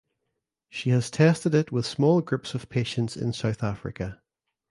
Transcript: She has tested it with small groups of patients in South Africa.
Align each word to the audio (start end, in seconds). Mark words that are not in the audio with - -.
She 0.67 0.89
has 0.89 1.11
tested 1.11 1.53
it 1.53 1.71
with 1.71 1.85
small 1.85 2.21
groups 2.21 2.55
of 2.55 2.69
patients 2.69 3.15
in 3.15 3.33
South 3.33 3.61
Africa. 3.63 4.19